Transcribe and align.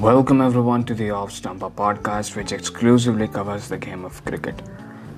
Welcome 0.00 0.40
everyone 0.40 0.84
to 0.84 0.94
the 0.94 1.10
Off 1.10 1.30
Stumper 1.30 1.68
podcast, 1.68 2.34
which 2.34 2.52
exclusively 2.52 3.28
covers 3.28 3.68
the 3.68 3.76
game 3.76 4.06
of 4.06 4.24
cricket. 4.24 4.62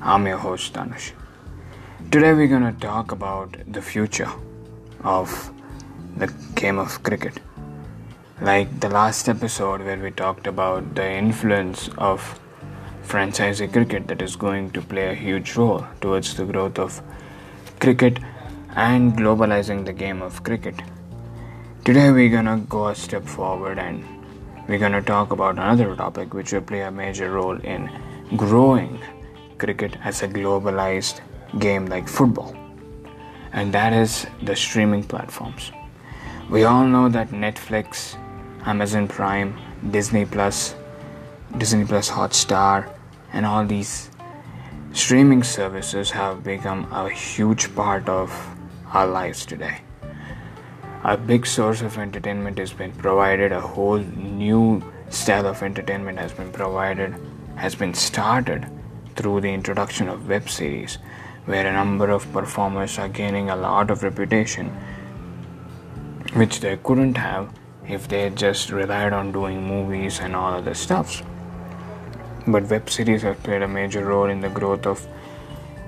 I'm 0.01 0.27
your 0.27 0.39
host 0.39 0.73
Tanush. 0.73 1.12
Today 2.11 2.32
we're 2.32 2.48
gonna 2.48 2.73
talk 2.73 3.12
about 3.12 3.57
the 3.68 3.80
future 3.80 4.29
of 5.05 5.53
the 6.16 6.27
game 6.57 6.80
of 6.80 7.00
cricket. 7.05 7.39
Like 8.41 8.80
the 8.80 8.89
last 8.89 9.29
episode 9.29 9.82
where 9.82 9.98
we 9.98 10.11
talked 10.11 10.48
about 10.48 10.96
the 10.96 11.09
influence 11.09 11.89
of 11.96 12.41
franchise 13.03 13.62
cricket 13.77 14.09
that 14.09 14.21
is 14.21 14.35
going 14.35 14.73
to 14.73 14.83
play 14.83 15.11
a 15.11 15.14
huge 15.14 15.55
role 15.55 15.87
towards 16.01 16.35
the 16.35 16.45
growth 16.45 16.80
of 16.80 17.01
cricket 17.79 18.19
and 18.75 19.12
globalizing 19.12 19.87
the 19.87 19.93
game 19.93 20.23
of 20.23 20.43
cricket. 20.43 20.75
Today 21.84 22.10
we're 22.10 22.34
gonna 22.37 22.59
go 22.69 22.88
a 22.88 22.96
step 22.96 23.24
forward 23.27 23.78
and 23.78 24.22
we're 24.69 24.79
going 24.79 24.93
to 24.93 25.02
talk 25.02 25.33
about 25.33 25.55
another 25.55 25.95
topic 25.97 26.34
which 26.34 26.52
will 26.52 26.61
play 26.61 26.83
a 26.83 26.91
major 26.91 27.33
role 27.33 27.59
in 27.61 27.91
growing 28.37 29.01
cricket 29.59 29.97
as 30.05 30.23
a 30.23 30.29
globalized 30.29 31.20
game 31.59 31.87
like 31.87 32.09
football, 32.09 32.55
and 33.53 33.75
that 33.75 33.93
is 33.93 34.27
the 34.43 34.56
streaming 34.56 35.03
platforms. 35.03 35.73
We 36.48 36.65
all 36.65 36.87
know 36.87 37.09
that 37.09 37.30
Netflix, 37.30 38.17
Amazon 38.65 39.09
Prime, 39.09 39.59
Disney 39.91 40.25
Plus, 40.25 40.75
Disney 41.59 41.84
Plus 41.84 42.11
Hotstar, 42.11 42.89
and 43.33 43.45
all 43.45 43.65
these 43.67 44.11
streaming 44.92 45.42
services 45.42 46.11
have 46.11 46.45
become 46.45 46.91
a 46.92 47.09
huge 47.11 47.75
part 47.75 48.09
of 48.09 48.31
our 48.92 49.06
lives 49.06 49.45
today 49.45 49.81
a 51.05 51.16
big 51.16 51.45
source 51.45 51.83
of 51.83 51.98
entertainment 51.98 52.59
has 52.59 52.73
been 52.73 52.92
provided 52.92 53.51
a 53.51 53.61
whole 53.61 53.98
new 53.98 54.81
style 55.08 55.47
of 55.47 55.61
entertainment 55.62 56.17
has 56.17 56.33
been 56.33 56.53
provided 56.53 57.14
has 57.56 57.75
been 57.75 57.92
started 57.92 58.67
through 59.17 59.41
the 59.41 59.53
introduction 59.53 60.08
of 60.08 60.28
web 60.28 60.48
series 60.48 60.98
where 61.47 61.67
a 61.67 61.73
number 61.73 62.08
of 62.08 62.33
performers 62.33 62.98
are 62.98 63.08
gaining 63.08 63.50
a 63.50 63.56
lot 63.56 63.91
of 63.91 64.05
reputation 64.05 64.69
which 66.34 66.61
they 66.61 66.77
couldn't 66.77 67.17
have 67.17 67.53
if 67.89 68.06
they 68.06 68.30
just 68.30 68.70
relied 68.70 69.12
on 69.12 69.33
doing 69.33 69.61
movies 69.67 70.20
and 70.20 70.36
all 70.36 70.55
other 70.55 70.73
stuffs. 70.73 71.23
But 72.47 72.70
web 72.70 72.89
series 72.89 73.23
have 73.23 73.42
played 73.42 73.62
a 73.62 73.69
major 73.69 74.05
role 74.05 74.30
in 74.30 74.41
the 74.41 74.48
growth 74.48 74.86
of 74.86 75.06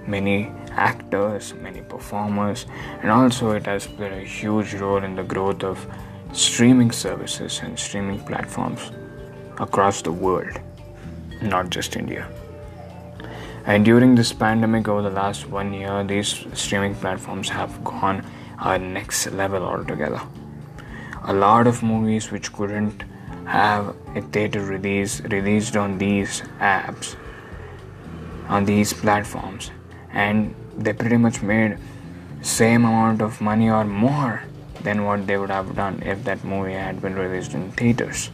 many 0.07 0.51
actors, 0.77 1.55
many 1.55 1.83
performers, 1.83 2.67
and 3.00 3.11
also 3.11 3.53
it 3.53 3.67
has 3.67 3.86
played 3.86 4.12
a 4.12 4.20
huge 4.20 4.75
role 4.75 5.03
in 5.03 5.14
the 5.14 5.22
growth 5.22 5.62
of 5.64 5.86
streaming 6.33 6.91
services 6.91 7.61
and 7.62 7.78
streaming 7.78 8.20
platforms 8.20 8.91
across 9.58 10.02
the 10.02 10.12
world, 10.12 10.61
not 11.42 11.70
just 11.70 11.97
India. 11.97 12.28
And 13.67 13.84
during 13.84 14.14
this 14.14 14.33
pandemic, 14.33 14.89
over 14.89 15.02
the 15.02 15.11
last 15.11 15.48
one 15.48 15.72
year, 15.72 16.05
these 16.05 16.45
streaming 16.52 16.95
platforms 16.95 17.48
have 17.48 17.83
gone 17.83 18.25
a 18.58 18.78
next 18.78 19.27
level 19.33 19.62
altogether. 19.62 20.20
A 21.25 21.33
lot 21.33 21.67
of 21.67 21.83
movies 21.83 22.30
which 22.30 22.52
couldn't 22.52 23.05
have 23.47 23.95
a 24.14 24.20
theater 24.20 24.61
release 24.61 25.20
released 25.22 25.77
on 25.77 25.97
these 25.98 26.42
apps, 26.61 27.17
on 28.48 28.64
these 28.64 28.92
platforms, 28.92 29.70
and 30.12 30.55
they 30.78 30.92
pretty 30.92 31.17
much 31.17 31.42
made 31.42 31.78
same 32.42 32.84
amount 32.84 33.22
of 33.22 33.41
money 33.41 33.70
or 33.70 33.84
more 33.84 34.42
than 34.83 35.05
what 35.05 35.27
they 35.27 35.39
would 35.39 35.50
have 35.50 35.75
done 35.75 36.03
if 36.03 36.22
that 36.25 36.44
movie 36.44 36.72
had 36.72 37.00
been 37.00 37.14
released 37.14 37.55
in 37.55 37.70
theaters 37.72 38.30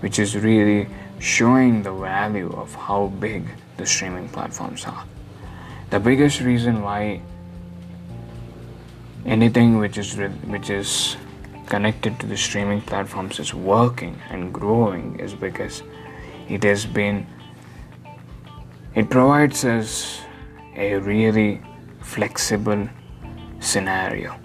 which 0.00 0.18
is 0.18 0.36
really 0.36 0.88
showing 1.18 1.82
the 1.82 1.92
value 1.92 2.52
of 2.52 2.74
how 2.74 3.06
big 3.18 3.48
the 3.76 3.86
streaming 3.86 4.28
platforms 4.28 4.84
are. 4.84 5.04
The 5.90 6.00
biggest 6.00 6.40
reason 6.40 6.82
why 6.82 7.20
anything 9.24 9.78
which 9.78 9.98
is 9.98 10.14
which 10.44 10.70
is 10.70 11.16
connected 11.66 12.18
to 12.20 12.26
the 12.26 12.36
streaming 12.36 12.80
platforms 12.80 13.40
is 13.40 13.52
working 13.52 14.20
and 14.30 14.52
growing 14.52 15.18
is 15.18 15.34
because 15.34 15.82
it 16.48 16.62
has 16.62 16.86
been 16.86 17.26
it 18.94 19.10
provides 19.10 19.64
us 19.64 20.20
a 20.76 20.96
really 20.96 21.60
flexible 22.00 22.88
scenario. 23.60 24.38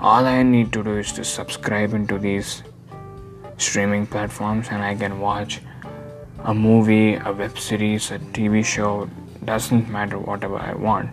All 0.00 0.26
I 0.26 0.42
need 0.42 0.72
to 0.72 0.84
do 0.84 0.98
is 0.98 1.10
to 1.12 1.24
subscribe 1.24 1.94
into 1.94 2.18
these 2.18 2.62
streaming 3.56 4.06
platforms 4.06 4.68
and 4.70 4.82
I 4.82 4.94
can 4.94 5.20
watch 5.20 5.60
a 6.44 6.52
movie, 6.52 7.14
a 7.14 7.32
web 7.32 7.58
series, 7.58 8.10
a 8.10 8.18
TV 8.18 8.64
show, 8.64 9.08
doesn't 9.44 9.88
matter 9.88 10.18
whatever 10.18 10.56
I 10.56 10.74
want. 10.74 11.10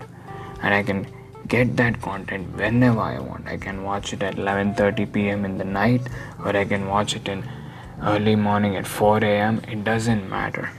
And 0.61 0.73
I 0.73 0.83
can 0.83 1.07
get 1.47 1.77
that 1.77 2.01
content 2.01 2.55
whenever 2.57 2.99
I 2.99 3.19
want. 3.19 3.47
I 3.47 3.57
can 3.57 3.83
watch 3.83 4.13
it 4.13 4.21
at 4.21 4.35
11:30 4.35 5.11
p.m. 5.13 5.45
in 5.45 5.57
the 5.57 5.63
night 5.63 6.01
or 6.43 6.55
I 6.55 6.65
can 6.65 6.87
watch 6.87 7.15
it 7.15 7.27
in 7.27 7.43
early 8.01 8.35
morning 8.35 8.75
at 8.75 8.85
4 8.85 9.23
a.m. 9.23 9.61
It 9.67 9.83
doesn't 9.83 10.29
matter. 10.29 10.69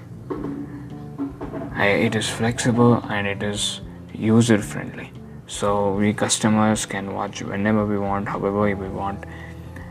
It 1.77 2.15
is 2.15 2.29
flexible 2.29 3.03
and 3.09 3.27
it 3.27 3.43
is 3.43 3.81
user 4.13 4.59
friendly 4.59 5.13
so 5.47 5.93
we 5.95 6.13
customers 6.13 6.87
can 6.87 7.13
watch 7.13 7.43
whenever 7.43 7.85
we 7.85 7.99
want 7.99 8.29
however 8.29 8.63
we 8.63 8.89
want. 8.89 9.25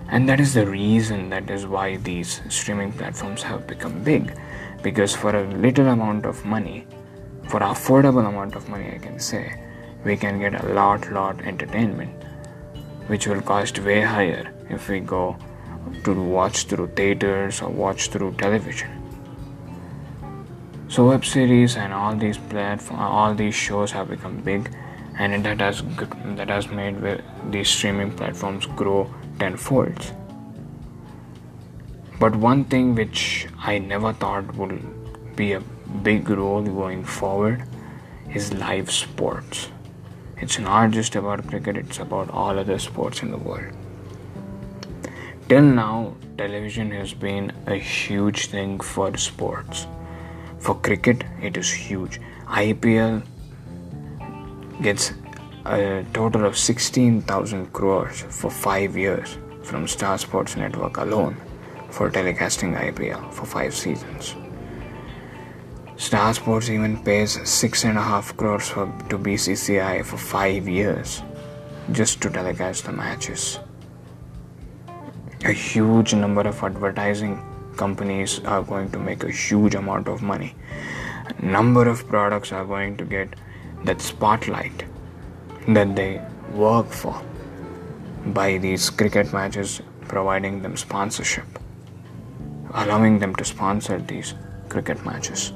And 0.10 0.28
that 0.30 0.40
is 0.40 0.54
the 0.54 0.66
reason 0.66 1.30
that 1.30 1.50
is 1.50 1.66
why 1.66 1.98
these 1.98 2.42
streaming 2.50 2.92
platforms 2.92 3.44
have 3.44 3.68
become 3.68 4.04
big. 4.04 4.38
Because 4.82 5.16
for 5.16 5.36
a 5.36 5.48
little 5.54 5.88
amount 5.88 6.26
of 6.26 6.44
money 6.46 6.86
for 7.50 7.60
affordable 7.60 8.28
amount 8.28 8.56
of 8.56 8.68
money 8.70 8.90
i 8.96 8.98
can 8.98 9.20
say 9.20 9.44
we 10.06 10.16
can 10.16 10.40
get 10.40 10.56
a 10.64 10.74
lot 10.74 11.10
lot 11.12 11.42
entertainment 11.42 12.24
which 13.08 13.28
will 13.28 13.42
cost 13.42 13.80
way 13.80 14.02
higher 14.02 14.54
if 14.70 14.90
we 14.90 15.00
go 15.00 15.38
to 16.04 16.14
watch 16.14 16.64
through 16.66 16.88
theaters 17.00 17.62
or 17.62 17.70
watch 17.70 18.08
through 18.08 18.34
television 18.36 19.03
so 20.94 21.08
web 21.08 21.26
series 21.26 21.76
and 21.76 21.92
all 21.92 22.16
these 22.16 22.38
platform, 22.38 23.00
uh, 23.00 23.10
all 23.10 23.34
these 23.34 23.56
shows 23.56 23.92
have 23.92 24.10
become 24.10 24.36
big, 24.42 24.70
and 25.18 25.44
that 25.44 25.60
has 25.60 25.82
that 26.40 26.50
has 26.50 26.68
made 26.68 27.00
these 27.50 27.68
streaming 27.68 28.12
platforms 28.20 28.68
grow 28.82 29.00
tenfold. 29.40 30.12
But 32.20 32.36
one 32.36 32.64
thing 32.66 32.94
which 32.94 33.48
I 33.58 33.80
never 33.80 34.14
thought 34.14 34.54
would 34.56 35.36
be 35.36 35.54
a 35.54 35.62
big 36.10 36.30
role 36.30 36.62
going 36.62 37.04
forward 37.04 37.64
is 38.42 38.54
live 38.54 38.92
sports. 38.92 39.70
It's 40.38 40.60
not 40.60 40.92
just 40.92 41.16
about 41.16 41.48
cricket, 41.48 41.78
it's 41.78 41.98
about 42.06 42.30
all 42.30 42.60
other 42.60 42.78
sports 42.78 43.24
in 43.24 43.32
the 43.32 43.42
world. 43.50 43.74
Till 45.50 45.64
now, 45.64 46.16
television 46.38 46.92
has 46.92 47.16
been 47.16 47.52
a 47.66 47.78
huge 47.78 48.46
thing 48.48 48.80
for 48.80 49.18
sports 49.18 49.88
for 50.64 50.76
cricket, 50.76 51.26
it 51.42 51.58
is 51.58 51.70
huge. 51.70 52.22
IPL 52.48 53.22
gets 54.82 55.12
a 55.66 56.06
total 56.14 56.46
of 56.46 56.58
16,000 56.58 57.74
crores 57.74 58.22
for 58.30 58.50
five 58.50 58.96
years 58.96 59.38
from 59.62 59.88
Star 59.88 60.18
Sports 60.18 60.56
Network 60.56 60.98
alone 60.98 61.36
for 61.90 62.10
telecasting 62.10 62.78
IPL 62.80 63.32
for 63.34 63.46
five 63.46 63.76
seasons. 63.76 64.36
Star 65.98 66.34
Sports 66.34 66.70
even 66.70 67.04
pays 67.04 67.38
six 67.48 67.84
and 67.84 67.98
a 67.98 68.02
half 68.02 68.36
crores 68.38 68.70
for, 68.70 68.86
to 69.10 69.18
BCCI 69.18 70.06
for 70.06 70.18
five 70.18 70.68
years 70.68 71.22
just 71.92 72.22
to 72.22 72.30
telecast 72.30 72.86
the 72.86 72.92
matches. 72.94 73.60
A 75.44 75.52
huge 75.52 76.14
number 76.14 76.42
of 76.42 76.64
advertising 76.64 77.42
companies 77.78 78.40
are 78.46 78.62
going 78.64 78.92
to 78.92 79.00
make 79.00 79.24
a 79.24 79.32
huge 79.32 79.76
amount 79.76 80.08
of 80.08 80.22
money. 80.22 80.56
Number 81.42 81.88
of 81.88 82.08
products 82.08 82.52
are 82.52 82.66
going 82.66 82.98
to 82.98 83.06
get 83.06 83.36
that 83.84 84.02
spotlight 84.02 84.86
that 85.68 85.96
they 85.96 86.22
work 86.52 86.88
for 86.88 87.22
by 88.28 88.58
these 88.58 88.90
cricket 88.90 89.34
matches 89.34 89.82
providing 90.08 90.62
them 90.62 90.78
sponsorship 90.78 91.60
allowing 92.74 93.20
them 93.20 93.36
to 93.36 93.46
sponsor 93.46 94.00
these 94.00 94.34
cricket 94.70 95.06
matches. 95.06 95.54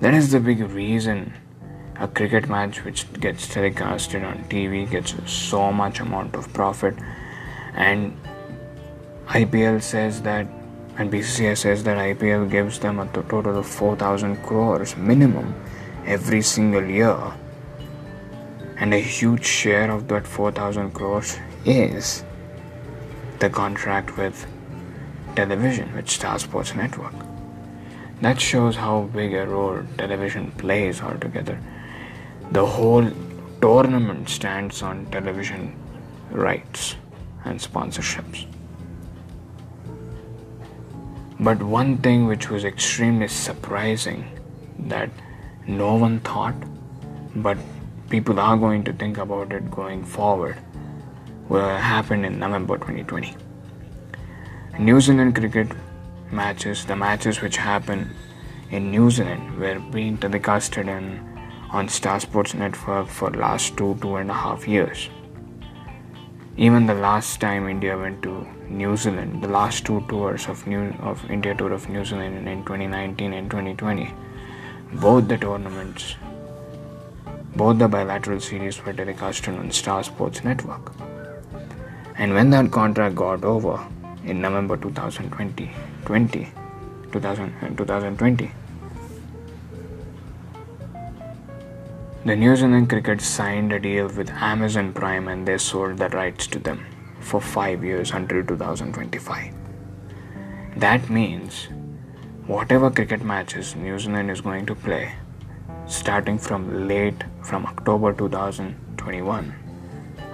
That 0.00 0.14
is 0.14 0.32
the 0.32 0.40
big 0.40 0.60
reason 0.60 1.32
a 1.96 2.08
cricket 2.08 2.48
match 2.48 2.84
which 2.84 3.10
gets 3.20 3.46
telecasted 3.46 4.26
on 4.28 4.42
TV 4.44 4.90
gets 4.90 5.14
so 5.30 5.72
much 5.72 6.00
amount 6.00 6.34
of 6.34 6.52
profit. 6.52 6.94
And 7.74 8.16
IPL 9.26 9.82
says 9.82 10.22
that 10.22 10.48
and 10.96 11.10
BCCI 11.10 11.56
says 11.56 11.82
that 11.84 11.98
IPL 11.98 12.50
gives 12.50 12.78
them 12.78 13.00
a 13.00 13.06
total 13.08 13.58
of 13.58 13.66
4,000 13.66 14.36
crores 14.42 14.96
minimum 14.96 15.54
every 16.06 16.42
single 16.42 16.84
year. 16.84 17.18
And 18.76 18.94
a 18.94 18.98
huge 18.98 19.44
share 19.44 19.90
of 19.90 20.08
that 20.08 20.26
4,000 20.26 20.92
crores 20.92 21.38
is 21.64 22.24
the 23.40 23.50
contract 23.50 24.16
with 24.16 24.46
television 25.34 25.92
with 25.94 26.08
Star 26.08 26.38
Sports 26.38 26.74
Network. 26.74 27.14
That 28.20 28.40
shows 28.40 28.76
how 28.76 29.02
big 29.12 29.34
a 29.34 29.46
role 29.46 29.82
television 29.98 30.52
plays 30.52 31.02
altogether. 31.02 31.60
The 32.52 32.64
whole 32.64 33.10
tournament 33.60 34.28
stands 34.28 34.82
on 34.82 35.06
television 35.06 35.74
rights 36.30 36.96
and 37.44 37.58
sponsorships. 37.58 38.46
But 41.44 41.62
one 41.62 41.98
thing 41.98 42.26
which 42.26 42.48
was 42.48 42.64
extremely 42.64 43.28
surprising 43.28 44.24
that 44.78 45.10
no 45.66 45.94
one 45.94 46.20
thought, 46.20 46.54
but 47.36 47.58
people 48.08 48.40
are 48.40 48.56
going 48.56 48.82
to 48.84 48.94
think 48.94 49.18
about 49.18 49.52
it 49.52 49.70
going 49.70 50.04
forward, 50.06 50.56
will 51.50 51.76
happen 51.76 52.24
in 52.24 52.38
November 52.38 52.78
2020. 52.78 53.36
New 54.78 55.02
Zealand 55.02 55.34
cricket 55.34 55.68
matches, 56.32 56.86
the 56.86 56.96
matches 56.96 57.42
which 57.42 57.58
happen 57.58 58.08
in 58.70 58.90
New 58.90 59.10
Zealand, 59.10 59.58
were 59.58 59.78
being 59.92 60.16
telecasted 60.16 60.88
in, 60.88 61.20
on 61.70 61.90
Star 61.90 62.20
Sports 62.20 62.54
Network 62.54 63.06
for 63.08 63.30
last 63.32 63.76
two 63.76 63.98
two 64.00 64.16
and 64.16 64.30
a 64.30 64.34
half 64.46 64.66
years. 64.66 65.10
Even 66.56 66.86
the 66.86 66.94
last 66.94 67.40
time 67.40 67.68
India 67.68 67.98
went 67.98 68.22
to 68.22 68.46
New 68.68 68.96
Zealand, 68.96 69.42
the 69.42 69.48
last 69.48 69.84
two 69.84 70.04
tours 70.08 70.46
of 70.46 70.64
New 70.68 70.94
of 71.00 71.28
India 71.28 71.52
tour 71.52 71.72
of 71.72 71.88
New 71.88 72.04
Zealand 72.04 72.46
in 72.46 72.64
2019 72.64 73.32
and 73.32 73.50
2020, 73.50 74.14
both 74.92 75.26
the 75.26 75.36
tournaments, 75.36 76.14
both 77.56 77.80
the 77.80 77.88
bilateral 77.88 78.38
series 78.38 78.84
were 78.84 78.92
telecasted 78.92 79.58
on 79.58 79.72
Star 79.72 80.04
Sports 80.04 80.44
Network. 80.44 80.92
And 82.16 82.34
when 82.34 82.50
that 82.50 82.70
contract 82.70 83.16
got 83.16 83.42
over 83.42 83.84
in 84.24 84.40
November 84.40 84.76
2020, 84.76 85.72
20, 86.04 86.48
2000, 87.10 87.54
uh, 87.62 87.68
2020, 87.70 88.52
the 92.24 92.34
New 92.34 92.56
Zealand 92.56 92.88
Cricket 92.88 93.20
signed 93.20 93.70
a 93.70 93.78
deal 93.78 94.08
with 94.08 94.30
Amazon 94.30 94.94
Prime 94.94 95.28
and 95.28 95.46
they 95.46 95.58
sold 95.58 95.98
the 95.98 96.08
rights 96.08 96.46
to 96.46 96.58
them 96.58 96.86
for 97.20 97.38
5 97.38 97.84
years 97.84 98.12
until 98.12 98.42
2025. 98.42 99.52
That 100.76 101.10
means 101.10 101.68
whatever 102.46 102.90
cricket 102.90 103.22
matches 103.22 103.76
New 103.76 103.98
Zealand 103.98 104.30
is 104.30 104.40
going 104.40 104.64
to 104.64 104.74
play 104.74 105.12
starting 105.86 106.38
from 106.38 106.88
late 106.88 107.24
from 107.42 107.66
October 107.66 108.14
2021 108.14 109.54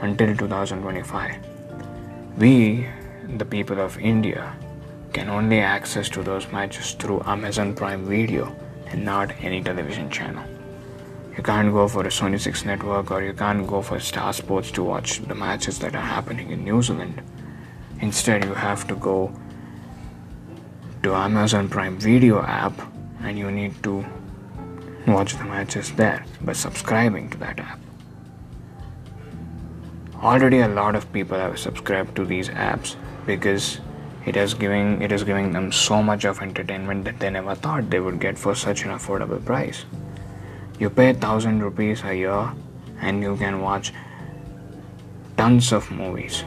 until 0.02 0.36
2025 0.36 1.34
we 2.38 2.86
the 3.36 3.44
people 3.44 3.80
of 3.80 3.98
India 3.98 4.54
can 5.12 5.28
only 5.28 5.58
access 5.58 6.08
to 6.08 6.22
those 6.22 6.50
matches 6.52 6.92
through 6.92 7.20
Amazon 7.26 7.74
Prime 7.74 8.04
Video 8.04 8.54
and 8.86 9.04
not 9.04 9.32
any 9.40 9.60
television 9.60 10.08
channel. 10.08 10.44
You 11.36 11.44
can't 11.44 11.72
go 11.72 11.86
for 11.86 12.02
a 12.02 12.08
Sony 12.08 12.40
6 12.40 12.64
network 12.64 13.10
or 13.10 13.22
you 13.22 13.32
can't 13.32 13.66
go 13.66 13.82
for 13.82 14.00
Star 14.00 14.32
Sports 14.32 14.72
to 14.72 14.82
watch 14.82 15.20
the 15.20 15.34
matches 15.34 15.78
that 15.78 15.94
are 15.94 16.08
happening 16.14 16.50
in 16.50 16.64
New 16.64 16.82
Zealand. 16.82 17.22
Instead, 18.00 18.44
you 18.44 18.54
have 18.54 18.86
to 18.88 18.96
go 18.96 19.32
to 21.02 21.14
Amazon 21.14 21.68
Prime 21.68 21.98
Video 21.98 22.42
app 22.42 22.72
and 23.22 23.38
you 23.38 23.50
need 23.50 23.80
to 23.84 24.04
watch 25.06 25.36
the 25.36 25.44
matches 25.44 25.92
there 25.92 26.24
by 26.40 26.52
subscribing 26.52 27.30
to 27.30 27.38
that 27.38 27.60
app. 27.60 27.78
Already 30.22 30.60
a 30.60 30.68
lot 30.68 30.96
of 30.96 31.10
people 31.12 31.38
have 31.38 31.58
subscribed 31.58 32.16
to 32.16 32.24
these 32.24 32.48
apps 32.48 32.96
because 33.24 33.80
it 34.26 34.36
is 34.36 34.52
giving 34.52 35.00
it 35.00 35.12
is 35.12 35.24
giving 35.24 35.52
them 35.52 35.72
so 35.72 36.02
much 36.02 36.24
of 36.24 36.42
entertainment 36.42 37.04
that 37.04 37.18
they 37.20 37.30
never 37.30 37.54
thought 37.54 37.88
they 37.88 38.00
would 38.00 38.20
get 38.20 38.36
for 38.38 38.54
such 38.54 38.84
an 38.84 38.90
affordable 38.90 39.42
price. 39.44 39.84
You 40.80 40.88
pay 40.88 41.12
thousand 41.12 41.62
rupees 41.62 42.02
a 42.04 42.14
year 42.14 42.52
and 43.02 43.22
you 43.22 43.36
can 43.36 43.60
watch 43.60 43.92
tons 45.36 45.72
of 45.72 45.90
movies. 45.90 46.42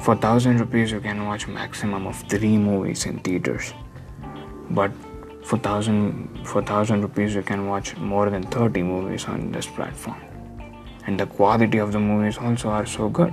For 0.00 0.16
thousand 0.16 0.58
rupees 0.58 0.90
you 0.90 0.98
can 0.98 1.24
watch 1.26 1.46
maximum 1.46 2.08
of 2.08 2.16
three 2.28 2.58
movies 2.58 3.06
in 3.06 3.20
theaters. 3.20 3.72
But 4.68 4.90
for 5.44 5.58
thousand 5.58 6.44
for 6.44 6.60
thousand 6.60 7.02
rupees 7.02 7.36
you 7.36 7.42
can 7.42 7.68
watch 7.68 7.96
more 7.96 8.28
than 8.30 8.42
30 8.42 8.82
movies 8.82 9.26
on 9.26 9.52
this 9.52 9.66
platform. 9.66 10.20
And 11.06 11.20
the 11.20 11.26
quality 11.26 11.78
of 11.78 11.92
the 11.92 12.00
movies 12.00 12.36
also 12.36 12.68
are 12.68 12.84
so 12.84 13.08
good. 13.08 13.32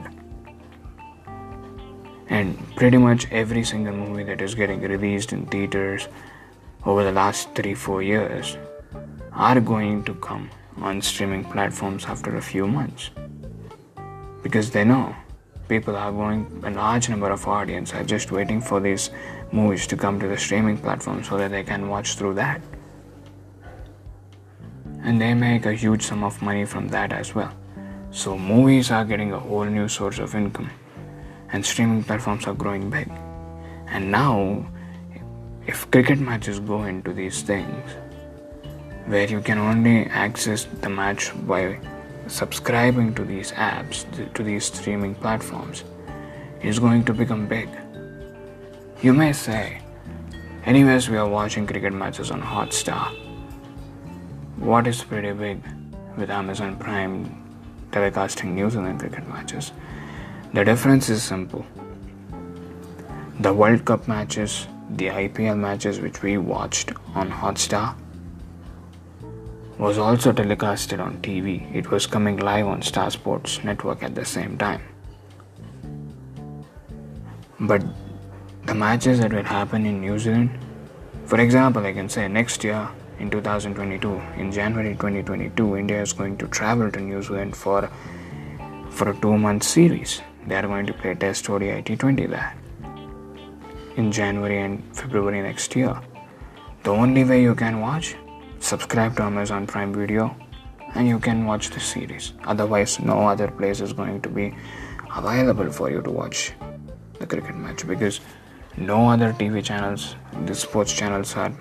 And 2.29 2.55
pretty 2.75 2.97
much 2.97 3.25
every 3.31 3.63
single 3.63 3.95
movie 3.95 4.23
that 4.25 4.41
is 4.41 4.53
getting 4.53 4.81
released 4.81 5.33
in 5.33 5.47
theaters 5.47 6.07
over 6.85 7.03
the 7.03 7.11
last 7.11 7.53
three, 7.55 7.73
four 7.73 8.01
years 8.01 8.57
are 9.33 9.59
going 9.59 10.03
to 10.03 10.13
come 10.15 10.49
on 10.77 11.01
streaming 11.01 11.43
platforms 11.43 12.05
after 12.05 12.37
a 12.37 12.41
few 12.41 12.67
months. 12.67 13.11
Because 14.41 14.71
they 14.71 14.83
know 14.83 15.15
people 15.67 15.95
are 15.95 16.11
going, 16.11 16.45
a 16.65 16.71
large 16.71 17.07
number 17.09 17.29
of 17.29 17.47
audience 17.47 17.93
are 17.93 18.03
just 18.03 18.31
waiting 18.31 18.59
for 18.59 18.79
these 18.79 19.11
movies 19.51 19.85
to 19.87 19.95
come 19.95 20.19
to 20.19 20.27
the 20.27 20.37
streaming 20.37 20.77
platform 20.77 21.23
so 21.23 21.37
that 21.37 21.51
they 21.51 21.63
can 21.63 21.87
watch 21.87 22.15
through 22.15 22.33
that. 22.33 22.61
And 25.03 25.21
they 25.21 25.33
make 25.33 25.65
a 25.65 25.73
huge 25.73 26.03
sum 26.03 26.23
of 26.23 26.41
money 26.41 26.65
from 26.65 26.87
that 26.89 27.11
as 27.13 27.33
well. 27.35 27.53
So 28.11 28.37
movies 28.37 28.91
are 28.91 29.05
getting 29.05 29.31
a 29.33 29.39
whole 29.39 29.65
new 29.65 29.87
source 29.87 30.19
of 30.19 30.35
income 30.35 30.69
and 31.53 31.65
streaming 31.65 32.03
platforms 32.03 32.47
are 32.47 32.53
growing 32.53 32.89
big. 32.89 33.09
And 33.87 34.11
now 34.11 34.65
if 35.71 35.89
cricket 35.89 36.19
matches 36.19 36.59
go 36.59 36.83
into 36.83 37.13
these 37.13 37.41
things 37.50 37.91
where 39.06 39.27
you 39.33 39.39
can 39.50 39.57
only 39.57 40.06
access 40.23 40.65
the 40.85 40.89
match 40.89 41.31
by 41.51 41.62
subscribing 42.27 43.13
to 43.19 43.23
these 43.23 43.51
apps 43.53 44.01
to 44.33 44.44
these 44.44 44.65
streaming 44.65 45.13
platforms 45.15 45.83
is 46.62 46.77
going 46.77 47.06
to 47.06 47.13
become 47.13 47.47
big. 47.47 47.69
You 49.01 49.13
may 49.13 49.31
say 49.31 49.81
anyways 50.65 51.07
we 51.09 51.15
are 51.18 51.29
watching 51.35 51.65
cricket 51.65 51.94
matches 51.94 52.31
on 52.31 52.41
hotstar. 52.41 53.06
What 54.71 54.88
is 54.88 55.01
pretty 55.13 55.31
big 55.31 55.63
with 56.17 56.29
amazon 56.41 56.75
prime 56.83 57.15
telecasting 57.91 58.53
New 58.60 58.69
Zealand 58.69 59.00
cricket 59.00 59.25
matches? 59.29 59.72
The 60.53 60.65
difference 60.65 61.07
is 61.07 61.24
simple. 61.24 61.65
The 63.39 63.53
world 63.53 63.86
cup 63.86 64.10
matches 64.10 64.67
the 64.98 65.07
IPL 65.07 65.57
matches 65.57 66.00
which 66.00 66.21
we 66.21 66.38
watched 66.38 66.91
on 67.15 67.29
Hotstar 67.31 67.95
was 69.77 69.98
also 69.98 70.31
telecasted 70.31 71.00
on 71.00 71.17
TV. 71.21 71.74
It 71.74 71.89
was 71.89 72.05
coming 72.05 72.38
live 72.38 72.67
on 72.67 72.81
Star 72.81 73.10
Sports 73.10 73.63
Network 73.63 74.03
at 74.03 74.15
the 74.15 74.25
same 74.25 74.57
time. 74.57 74.81
But 77.60 77.83
the 78.65 78.75
matches 78.75 79.19
that 79.19 79.33
will 79.33 79.43
happen 79.43 79.86
in 79.86 80.01
New 80.01 80.19
Zealand, 80.19 80.51
for 81.25 81.39
example, 81.39 81.86
I 81.86 81.93
can 81.93 82.10
say 82.10 82.27
next 82.27 82.63
year 82.63 82.89
in 83.19 83.29
2022, 83.29 84.21
in 84.38 84.51
January 84.51 84.93
2022, 84.93 85.77
India 85.77 86.01
is 86.01 86.12
going 86.12 86.38
to 86.38 86.48
travel 86.48 86.91
to 86.91 87.00
New 87.00 87.21
Zealand 87.21 87.55
for 87.55 87.89
for 88.89 89.10
a 89.10 89.15
two-month 89.21 89.63
series. 89.63 90.21
They 90.45 90.55
are 90.55 90.67
going 90.67 90.86
to 90.88 90.93
play 90.93 91.15
Test 91.15 91.50
ODI 91.50 91.81
T20 91.81 92.29
there 92.29 92.61
in 93.98 94.12
January 94.12 94.62
and 94.62 94.83
February 94.95 95.41
next 95.41 95.75
year. 95.75 96.00
The 96.83 96.91
only 96.91 97.24
way 97.24 97.41
you 97.41 97.55
can 97.55 97.79
watch, 97.81 98.15
subscribe 98.60 99.15
to 99.17 99.24
Amazon 99.24 99.67
Prime 99.67 99.93
Video 99.93 100.36
and 100.95 101.07
you 101.07 101.19
can 101.19 101.45
watch 101.45 101.69
the 101.69 101.79
series. 101.79 102.33
Otherwise, 102.45 103.00
no 103.00 103.27
other 103.27 103.48
place 103.48 103.81
is 103.81 103.93
going 103.93 104.21
to 104.21 104.29
be 104.29 104.55
available 105.15 105.71
for 105.71 105.89
you 105.89 106.01
to 106.01 106.12
watch 106.12 106.53
the 107.19 107.27
cricket 107.27 107.55
match 107.55 107.88
because 107.88 108.19
no 108.77 109.10
other 109.10 109.33
TV 109.33 109.63
channels, 109.63 110.15
the 110.45 110.55
sports 110.55 110.93
channels 110.93 111.36
are 111.36 111.51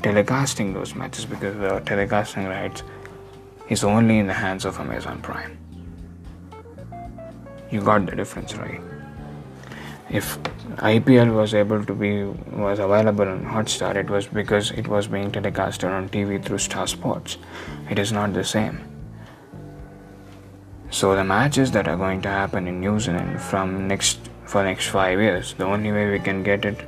telecasting 0.00 0.72
those 0.74 0.94
matches 0.94 1.24
because 1.24 1.56
the 1.56 1.80
telecasting 1.90 2.48
rights 2.48 2.82
is 3.68 3.84
only 3.84 4.18
in 4.18 4.26
the 4.26 4.32
hands 4.32 4.64
of 4.64 4.78
Amazon 4.78 5.20
Prime. 5.20 5.58
You 7.70 7.80
got 7.80 8.06
the 8.06 8.14
difference, 8.14 8.54
right? 8.56 8.80
If 10.10 10.38
IPL 10.76 11.34
was 11.34 11.54
able 11.54 11.84
to 11.84 11.94
be 11.94 12.24
was 12.24 12.78
available 12.78 13.26
on 13.26 13.44
Hotstar, 13.44 13.96
it 13.96 14.10
was 14.10 14.26
because 14.26 14.70
it 14.70 14.86
was 14.86 15.06
being 15.06 15.30
telecasted 15.30 15.90
on 15.90 16.08
TV 16.08 16.42
through 16.44 16.58
Star 16.58 16.86
Sports. 16.86 17.38
It 17.90 17.98
is 17.98 18.12
not 18.12 18.34
the 18.34 18.44
same. 18.44 18.78
So 20.90 21.16
the 21.16 21.24
matches 21.24 21.72
that 21.72 21.88
are 21.88 21.96
going 21.96 22.22
to 22.22 22.28
happen 22.28 22.68
in 22.68 22.80
New 22.80 23.00
Zealand 23.00 23.40
from 23.40 23.88
next 23.88 24.30
for 24.44 24.62
next 24.62 24.88
five 24.88 25.18
years, 25.18 25.54
the 25.54 25.64
only 25.64 25.90
way 25.90 26.10
we 26.10 26.18
can 26.18 26.42
get 26.42 26.64
it 26.64 26.78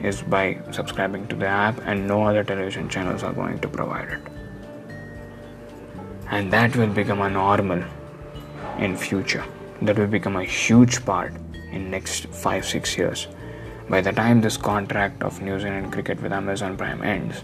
is 0.00 0.22
by 0.22 0.60
subscribing 0.70 1.26
to 1.28 1.34
the 1.34 1.46
app, 1.46 1.80
and 1.84 2.06
no 2.06 2.22
other 2.22 2.44
television 2.44 2.88
channels 2.88 3.22
are 3.22 3.32
going 3.32 3.58
to 3.60 3.68
provide 3.68 4.08
it. 4.10 4.20
And 6.30 6.52
that 6.52 6.76
will 6.76 6.88
become 6.88 7.22
a 7.22 7.30
normal 7.30 7.82
in 8.78 8.96
future 8.96 9.44
that 9.82 9.98
will 9.98 10.06
become 10.06 10.36
a 10.36 10.44
huge 10.44 11.04
part 11.04 11.32
in 11.78 11.90
next 11.90 12.26
5 12.26 12.66
6 12.72 12.98
years. 12.98 13.26
By 13.88 14.00
the 14.08 14.12
time 14.12 14.40
this 14.40 14.58
contract 14.70 15.22
of 15.28 15.40
New 15.50 15.60
Zealand 15.60 15.92
cricket 15.92 16.22
with 16.22 16.32
Amazon 16.40 16.76
Prime 16.82 17.02
ends 17.02 17.42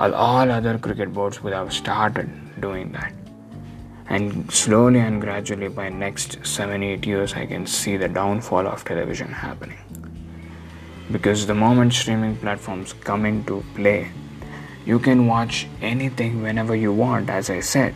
all, 0.00 0.50
other 0.50 0.78
cricket 0.78 1.12
boards 1.12 1.42
would 1.42 1.52
have 1.52 1.72
started 1.72 2.30
doing 2.60 2.92
that. 2.92 3.12
And 4.08 4.50
slowly 4.50 5.00
and 5.00 5.20
gradually 5.20 5.68
by 5.68 5.88
next 5.88 6.38
7 6.44 6.82
8 6.82 7.06
years 7.06 7.34
i 7.34 7.44
can 7.46 7.66
see 7.66 7.96
the 7.96 8.08
downfall 8.08 8.66
of 8.66 8.84
television 8.84 9.28
happening. 9.28 9.78
Because 11.12 11.46
the 11.46 11.54
moment 11.54 11.92
streaming 11.92 12.36
platforms 12.36 12.92
come 13.10 13.26
into 13.26 13.64
play 13.74 14.10
you 14.86 14.98
can 14.98 15.26
watch 15.26 15.66
anything 15.82 16.42
whenever 16.42 16.74
you 16.74 16.92
want 16.92 17.28
as 17.38 17.50
i 17.50 17.60
said 17.60 17.94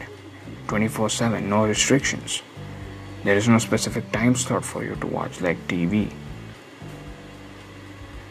24 0.69 1.09
7 1.09 1.49
no 1.49 1.65
restrictions 1.67 2.43
there 3.25 3.37
is 3.37 3.49
no 3.49 3.59
specific 3.59 4.11
time 4.13 4.35
slot 4.35 4.65
for 4.65 4.85
you 4.85 4.95
to 4.97 5.07
watch 5.07 5.41
like 5.41 5.67
tv 5.69 6.11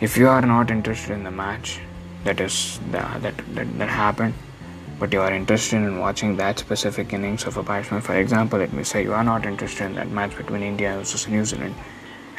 if 0.01 0.17
you 0.17 0.27
are 0.27 0.41
not 0.41 0.71
interested 0.71 1.13
in 1.13 1.23
the 1.23 1.31
match 1.31 1.79
that 2.23 2.39
is 2.39 2.79
the, 2.91 3.03
that, 3.19 3.37
that 3.55 3.77
that 3.77 3.89
happened 3.89 4.33
but 4.99 5.11
you 5.11 5.21
are 5.21 5.33
interested 5.33 5.77
in 5.77 5.99
watching 5.99 6.37
that 6.37 6.59
specific 6.59 7.11
innings 7.11 7.45
of 7.45 7.57
a 7.57 7.63
batsman. 7.63 7.99
For 7.99 8.15
example, 8.15 8.59
let 8.59 8.71
me 8.73 8.83
say 8.83 9.03
you 9.03 9.13
are 9.13 9.23
not 9.23 9.45
interested 9.45 9.85
in 9.85 9.95
that 9.95 10.09
match 10.09 10.37
between 10.37 10.63
India 10.63 10.95
versus 10.97 11.27
New 11.27 11.43
Zealand, 11.43 11.75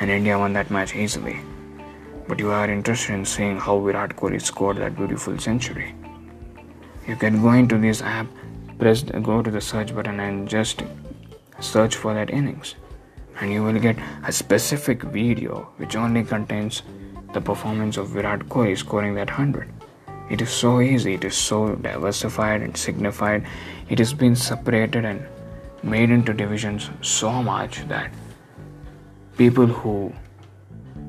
and 0.00 0.10
India 0.10 0.38
won 0.38 0.52
that 0.54 0.70
match 0.70 0.94
easily. 0.94 1.40
But 2.26 2.38
you 2.38 2.50
are 2.52 2.70
interested 2.70 3.12
in 3.12 3.26
seeing 3.26 3.58
how 3.58 3.78
Virat 3.80 4.16
Kohli 4.16 4.40
scored 4.40 4.78
that 4.78 4.96
beautiful 4.96 5.38
century. 5.38 5.94
You 7.06 7.16
can 7.16 7.42
go 7.42 7.52
into 7.52 7.76
this 7.76 8.00
app, 8.00 8.26
press, 8.78 9.02
go 9.02 9.42
to 9.42 9.50
the 9.50 9.60
search 9.60 9.94
button, 9.94 10.20
and 10.20 10.48
just 10.48 10.82
search 11.64 11.96
for 11.96 12.14
that 12.14 12.30
innings, 12.30 12.74
and 13.40 13.52
you 13.52 13.62
will 13.62 13.80
get 13.80 13.96
a 14.24 14.32
specific 14.32 15.02
video 15.02 15.68
which 15.76 15.96
only 15.96 16.24
contains 16.24 16.82
the 17.32 17.40
performance 17.40 17.96
of 17.96 18.08
Virat 18.08 18.40
Kohli 18.48 18.76
scoring 18.78 19.14
that 19.14 19.30
hundred. 19.30 19.70
It 20.30 20.40
is 20.40 20.50
so 20.50 20.80
easy, 20.80 21.14
it 21.14 21.24
is 21.24 21.36
so 21.36 21.74
diversified 21.74 22.62
and 22.62 22.76
signified. 22.76 23.46
It 23.88 23.98
has 23.98 24.14
been 24.14 24.36
separated 24.36 25.04
and 25.04 25.26
made 25.82 26.10
into 26.10 26.32
divisions 26.32 26.90
so 27.02 27.42
much 27.42 27.86
that 27.88 28.10
people 29.36 29.66
who 29.66 30.12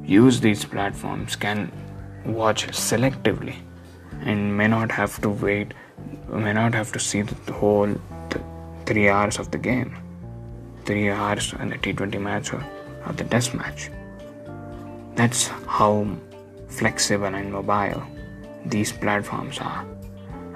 use 0.04 0.40
these 0.42 0.66
platforms 0.66 1.36
can 1.36 1.72
watch 2.26 2.68
selectively 2.68 3.56
and 4.22 4.58
may 4.58 4.68
not 4.68 4.92
have 4.92 5.22
to 5.22 5.30
wait, 5.30 5.74
may 6.30 6.54
not 6.54 6.74
have 6.74 6.92
to 6.92 7.00
see 7.00 7.22
the 7.22 7.54
whole 7.54 7.94
th- 8.30 8.44
three 8.86 9.08
hours 9.10 9.40
of 9.40 9.52
the 9.52 9.58
game, 9.58 9.96
three 10.86 11.10
hours 11.10 11.54
in 11.54 11.70
the 11.70 11.78
T20 11.78 12.22
match 12.22 12.54
or, 12.54 12.66
or 13.06 13.14
the 13.14 13.24
Test 13.24 13.54
match. 13.54 13.90
That's 15.16 15.48
how 15.48 16.08
flexible 16.68 17.34
and 17.34 17.52
mobile 17.52 18.04
these 18.66 18.92
platforms 18.92 19.60
are. 19.60 19.86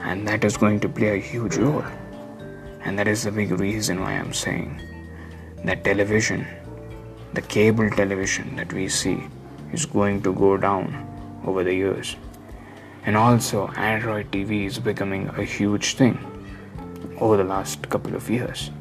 And 0.02 0.28
that 0.28 0.44
is 0.44 0.58
going 0.58 0.80
to 0.82 0.90
play 0.90 1.18
a 1.18 1.22
huge 1.22 1.58
role. 1.58 1.84
And 2.82 2.98
that 2.98 3.08
is 3.08 3.24
the 3.24 3.32
big 3.32 3.52
reason 3.52 4.02
why 4.02 4.14
I'm 4.14 4.34
saying 4.34 4.82
that 5.66 5.84
television, 5.84 6.48
the 7.34 7.42
cable 7.42 7.90
television 7.90 8.56
that 8.56 8.72
we 8.72 8.88
see, 8.88 9.24
is 9.74 9.86
going 9.86 10.22
to 10.24 10.34
go 10.34 10.58
down 10.58 11.06
over 11.46 11.64
the 11.64 11.74
years. 11.74 12.16
And 13.06 13.16
also, 13.16 13.68
Android 13.70 14.32
TV 14.32 14.66
is 14.66 14.80
becoming 14.80 15.28
a 15.30 15.44
huge 15.44 15.96
thing 15.96 16.18
over 17.20 17.38
the 17.38 17.44
last 17.44 17.90
couple 17.90 18.16
of 18.16 18.30
years, 18.30 18.72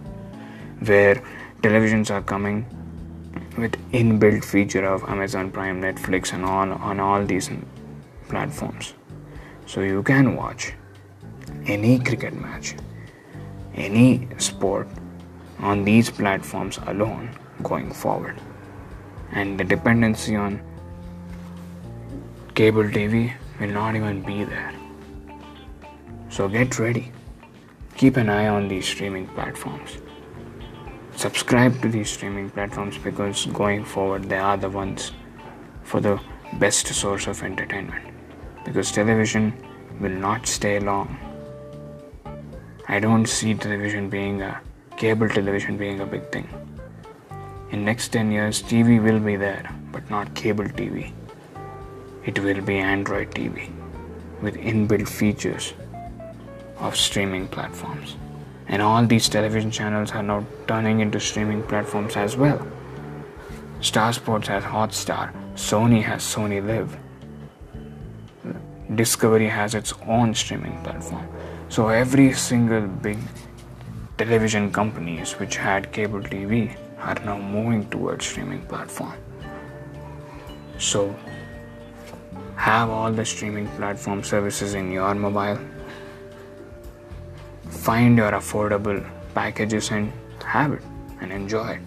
where 0.80 1.22
televisions 1.62 2.10
are 2.10 2.22
coming 2.22 2.66
with 3.56 3.72
inbuilt 3.92 4.44
feature 4.44 4.84
of 4.84 5.02
Amazon 5.04 5.50
Prime, 5.50 5.80
Netflix, 5.80 6.32
and 6.32 6.44
all 6.44 6.72
on 6.72 7.00
all 7.00 7.24
these 7.24 7.50
platforms. 8.28 8.94
So 9.66 9.80
you 9.80 10.02
can 10.02 10.36
watch 10.36 10.72
any 11.66 11.98
cricket 11.98 12.34
match, 12.34 12.74
any 13.74 14.28
sport 14.38 14.88
on 15.58 15.84
these 15.84 16.10
platforms 16.10 16.78
alone 16.86 17.30
going 17.62 17.92
forward. 17.92 18.40
And 19.32 19.58
the 19.58 19.64
dependency 19.64 20.36
on 20.36 20.60
cable 22.54 22.84
TV 22.84 23.34
will 23.60 23.68
not 23.68 23.96
even 23.96 24.22
be 24.22 24.44
there. 24.44 24.74
So 26.30 26.48
get 26.48 26.78
ready. 26.78 27.12
Keep 27.96 28.16
an 28.16 28.28
eye 28.28 28.48
on 28.48 28.68
these 28.68 28.86
streaming 28.86 29.26
platforms. 29.28 29.98
Subscribe 31.18 31.82
to 31.82 31.88
these 31.88 32.10
streaming 32.10 32.48
platforms 32.48 32.96
because 32.96 33.46
going 33.46 33.84
forward 33.84 34.28
they 34.28 34.38
are 34.38 34.56
the 34.56 34.68
ones 34.70 35.10
for 35.82 36.00
the 36.00 36.20
best 36.60 36.86
source 36.86 37.26
of 37.26 37.42
entertainment 37.42 38.14
because 38.64 38.92
television 38.92 39.52
will 39.98 40.12
not 40.26 40.46
stay 40.46 40.78
long. 40.78 41.18
I 42.86 43.00
don't 43.00 43.26
see 43.26 43.54
television 43.54 44.08
being 44.08 44.42
a 44.42 44.60
cable 44.96 45.28
television 45.28 45.76
being 45.76 45.98
a 45.98 46.06
big 46.06 46.30
thing. 46.30 46.46
In 47.72 47.84
next 47.84 48.10
10 48.10 48.30
years 48.30 48.62
TV 48.62 49.02
will 49.02 49.18
be 49.18 49.34
there 49.34 49.68
but 49.90 50.08
not 50.08 50.32
cable 50.36 50.66
TV. 50.66 51.12
It 52.24 52.38
will 52.38 52.60
be 52.60 52.78
Android 52.78 53.32
TV 53.32 53.68
with 54.40 54.54
inbuilt 54.54 55.08
features 55.08 55.74
of 56.78 56.94
streaming 56.94 57.48
platforms. 57.48 58.14
And 58.68 58.82
all 58.82 59.06
these 59.06 59.28
television 59.28 59.70
channels 59.70 60.12
are 60.12 60.22
now 60.22 60.46
turning 60.66 61.00
into 61.00 61.18
streaming 61.18 61.62
platforms 61.62 62.16
as 62.16 62.36
well. 62.36 62.66
Star 63.80 64.12
Sports 64.12 64.48
has 64.48 64.64
Hotstar, 64.64 65.32
Sony 65.54 66.02
has 66.02 66.22
SonyLIV, 66.22 66.98
Discovery 68.94 69.46
has 69.48 69.74
its 69.74 69.92
own 70.06 70.34
streaming 70.34 70.82
platform. 70.82 71.28
So 71.68 71.88
every 71.88 72.32
single 72.32 72.80
big 72.80 73.18
television 74.16 74.72
companies 74.72 75.32
which 75.32 75.56
had 75.56 75.92
cable 75.92 76.20
TV 76.20 76.74
are 76.98 77.14
now 77.22 77.38
moving 77.38 77.88
towards 77.90 78.24
streaming 78.24 78.62
platform. 78.62 79.12
So 80.78 81.14
have 82.56 82.88
all 82.88 83.12
the 83.12 83.26
streaming 83.26 83.68
platform 83.76 84.24
services 84.24 84.72
in 84.72 84.90
your 84.90 85.14
mobile. 85.14 85.58
Find 87.88 88.18
your 88.18 88.32
affordable 88.32 89.02
packages 89.34 89.90
and 89.90 90.12
have 90.44 90.74
it 90.74 90.82
and 91.22 91.32
enjoy 91.32 91.68
it. 91.76 91.80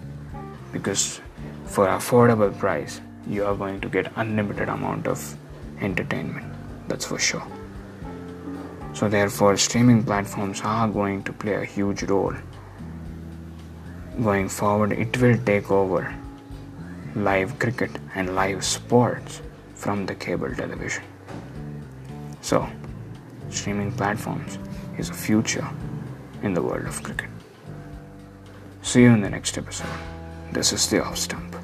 Because 0.72 1.20
for 1.66 1.86
affordable 1.86 2.58
price 2.58 3.00
you 3.28 3.44
are 3.44 3.54
going 3.54 3.80
to 3.82 3.88
get 3.88 4.10
unlimited 4.16 4.68
amount 4.68 5.06
of 5.06 5.36
entertainment 5.80 6.44
that's 6.88 7.04
for 7.04 7.20
sure. 7.20 7.46
So, 8.94 9.08
therefore, 9.08 9.56
streaming 9.56 10.02
platforms 10.02 10.60
are 10.64 10.88
going 10.88 11.22
to 11.22 11.32
play 11.32 11.54
a 11.54 11.64
huge 11.64 12.02
role. 12.02 12.34
Going 14.24 14.48
forward, 14.48 14.90
it 14.90 15.16
will 15.20 15.38
take 15.44 15.70
over 15.70 16.12
live 17.14 17.56
cricket 17.60 17.92
and 18.16 18.34
live 18.34 18.64
sports 18.64 19.40
from 19.76 20.04
the 20.06 20.16
cable 20.16 20.52
television. 20.52 21.04
So, 22.40 22.68
streaming 23.50 23.92
platforms 23.92 24.58
is 24.98 25.08
a 25.08 25.14
future 25.14 25.66
in 26.42 26.54
the 26.54 26.62
world 26.62 26.86
of 26.86 27.02
cricket. 27.02 27.30
See 28.82 29.02
you 29.02 29.10
in 29.10 29.20
the 29.20 29.30
next 29.30 29.56
episode. 29.56 29.86
This 30.52 30.72
is 30.72 30.88
the 30.90 31.04
off 31.04 31.16
stump. 31.16 31.56